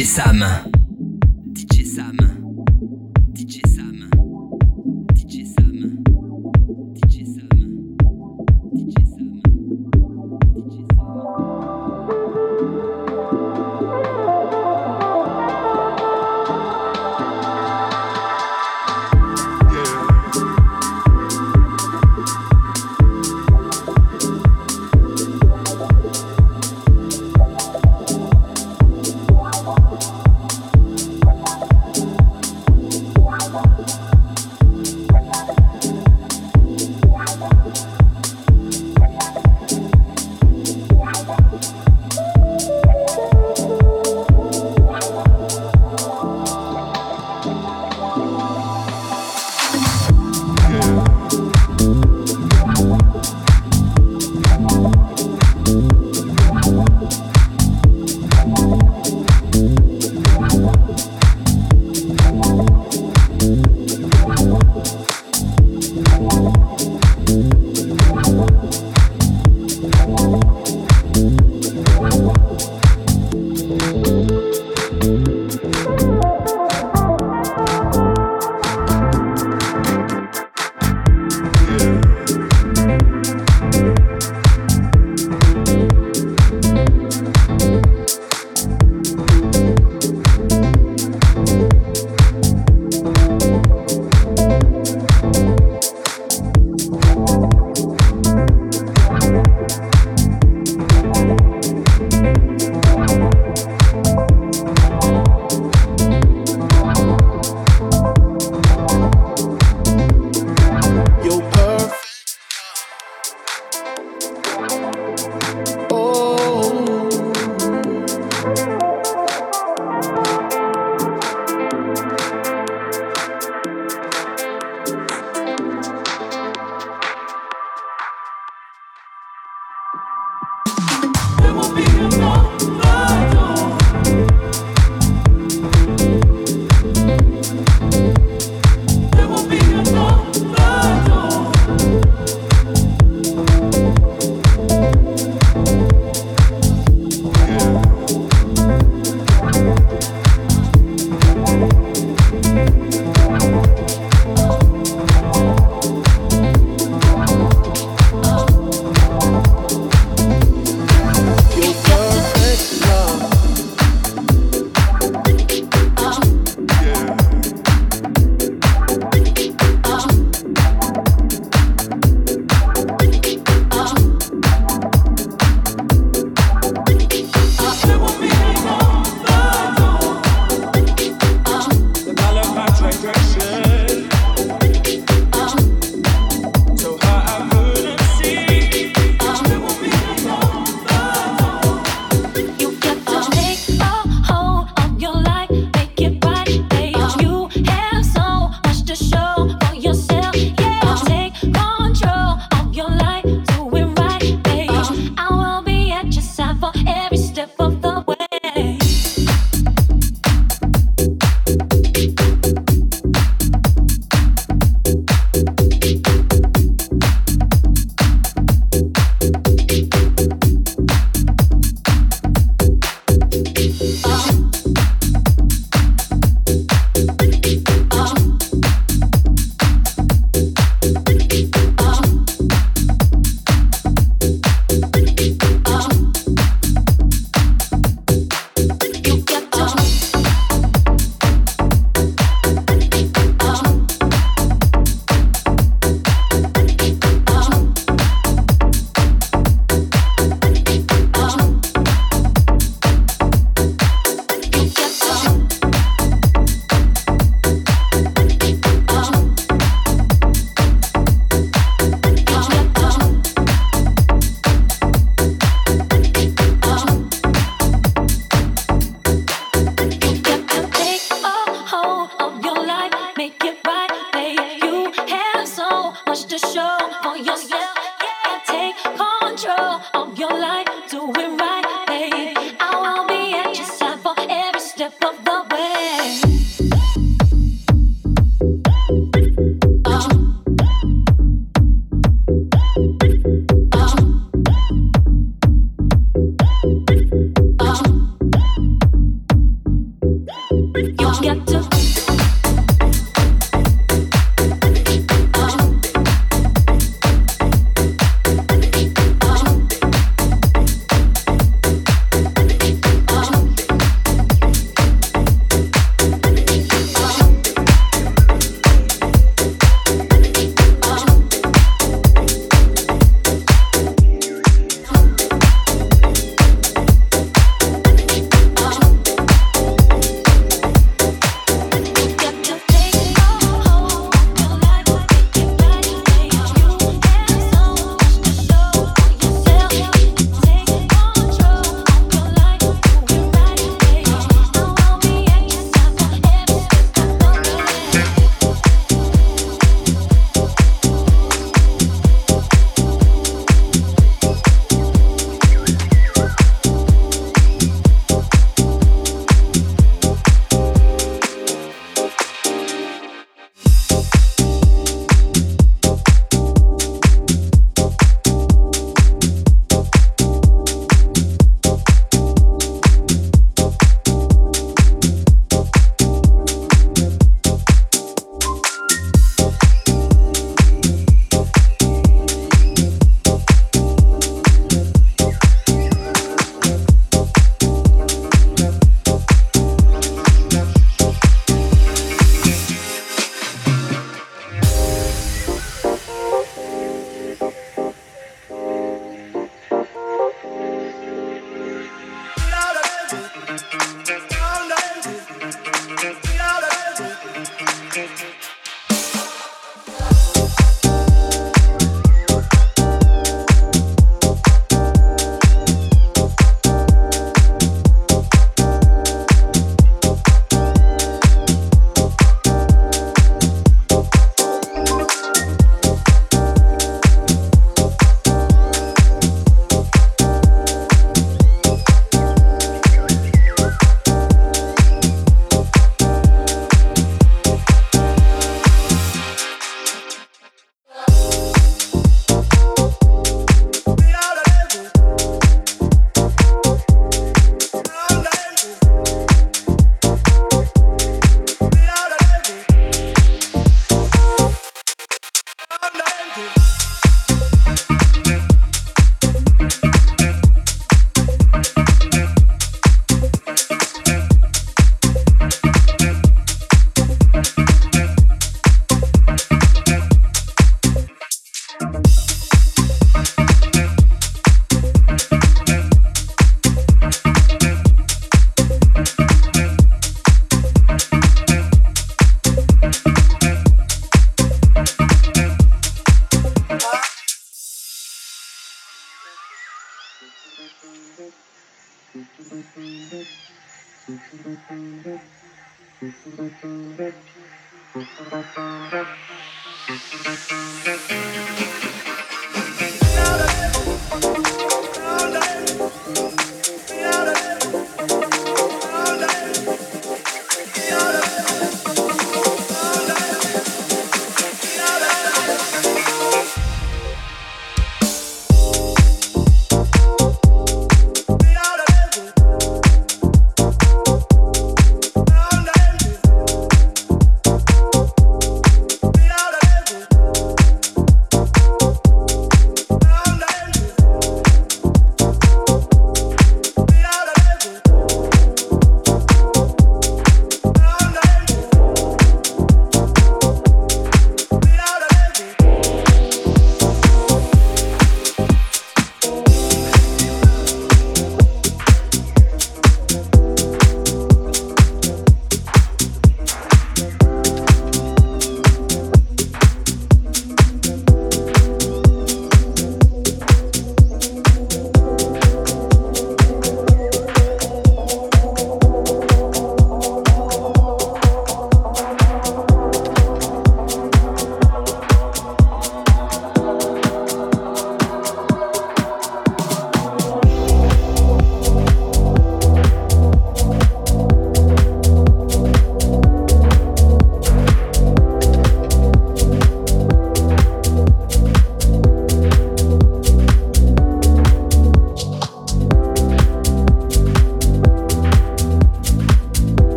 DJ 0.00 0.06
Sam. 0.06 0.79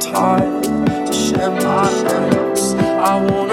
tired 0.00 0.64
to 0.64 1.12
share 1.12 1.50
my 1.50 1.86
hands. 1.88 2.74
I 2.74 3.16
want. 3.20 3.43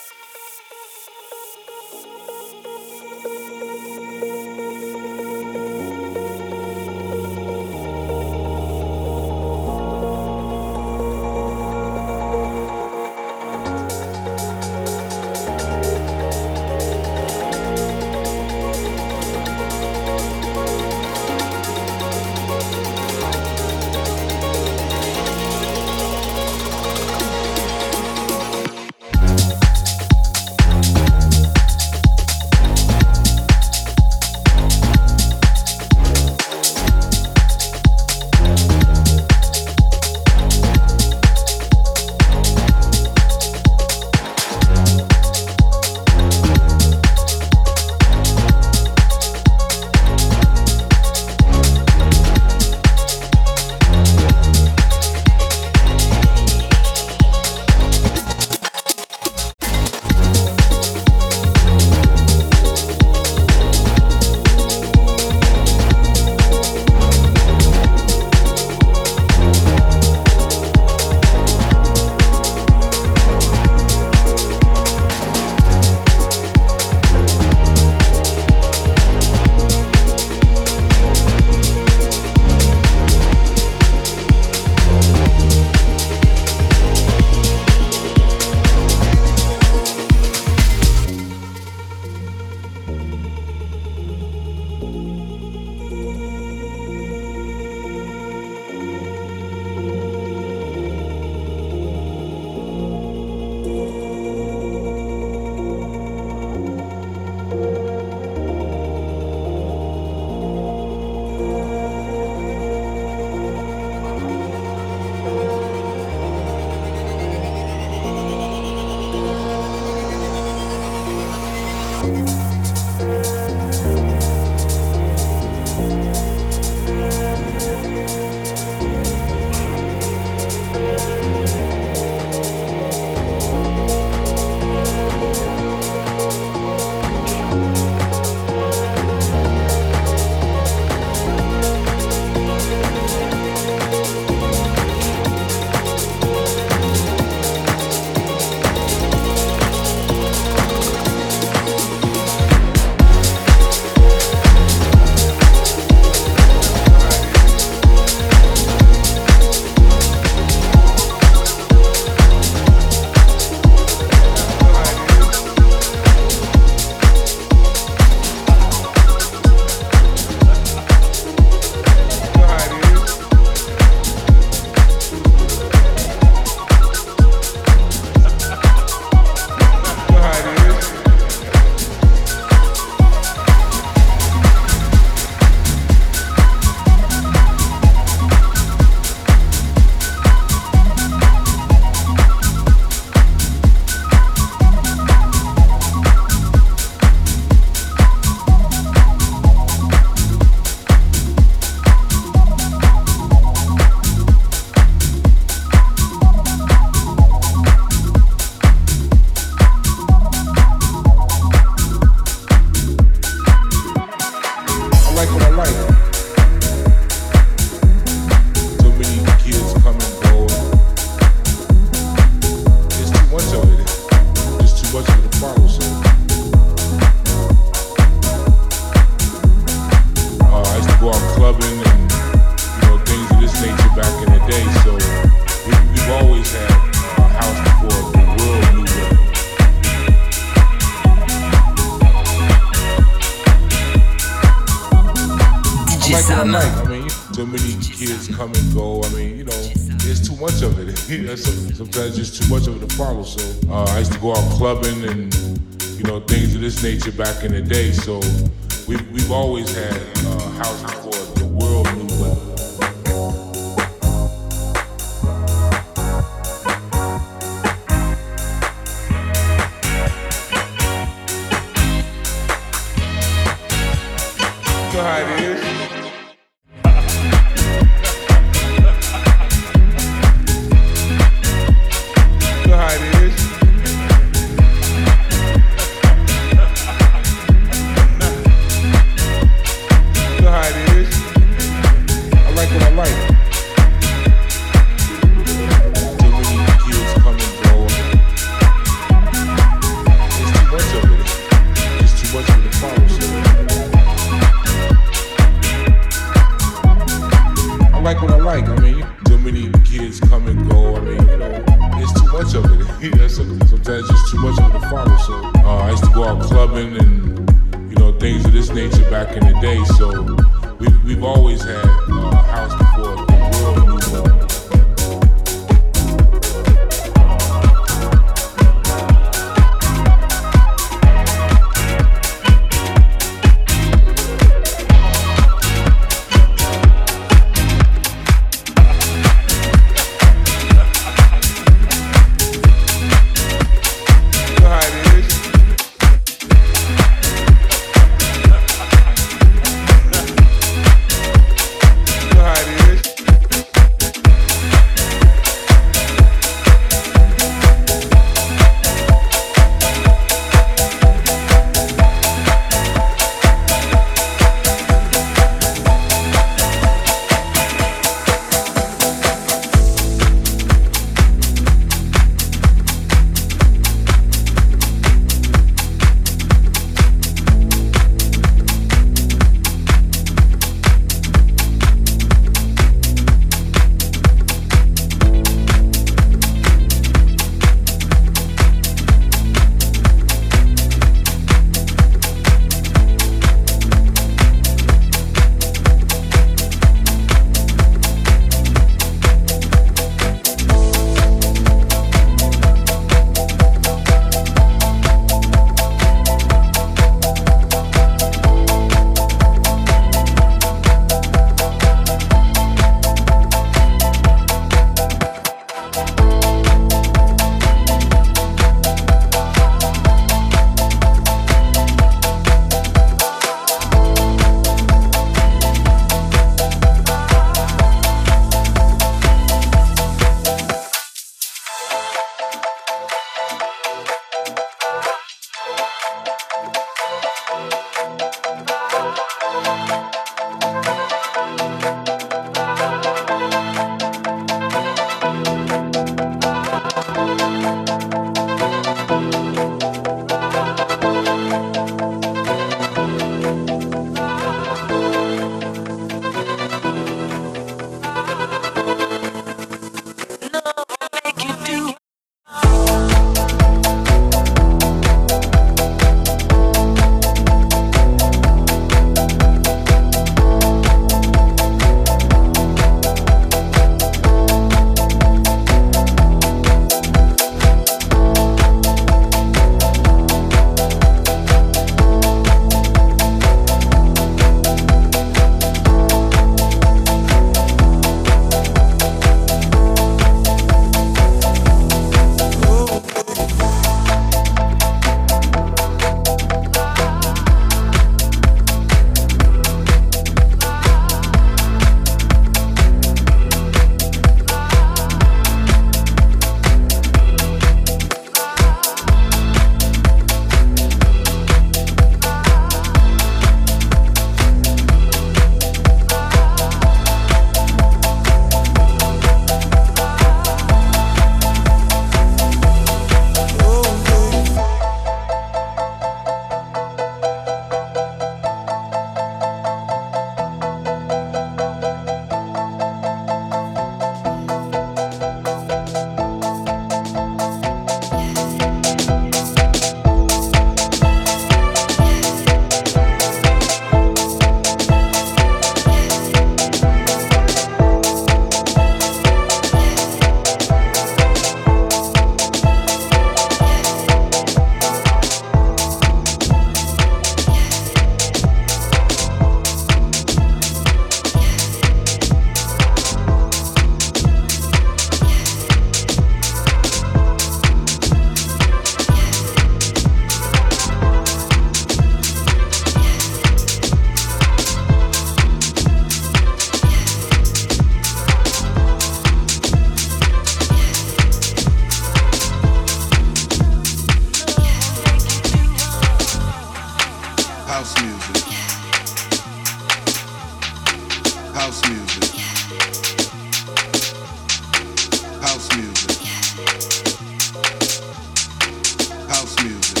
house 599.31 599.55
music. 599.63 600.00